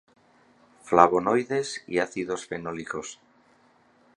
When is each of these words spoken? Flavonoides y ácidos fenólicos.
Flavonoides 0.81 1.83
y 1.85 1.99
ácidos 1.99 2.47
fenólicos. 2.47 3.19